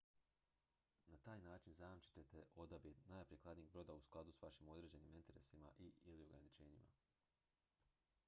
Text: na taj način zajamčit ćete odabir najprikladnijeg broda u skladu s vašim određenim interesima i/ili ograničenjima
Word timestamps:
na 1.09 1.17
taj 1.25 1.41
način 1.41 1.73
zajamčit 1.79 2.13
ćete 2.13 2.41
odabir 2.55 3.01
najprikladnijeg 3.07 3.69
broda 3.69 3.93
u 3.93 4.01
skladu 4.01 4.31
s 4.31 4.41
vašim 4.41 4.69
određenim 4.69 5.15
interesima 5.15 5.71
i/ili 5.77 6.23
ograničenjima 6.23 6.87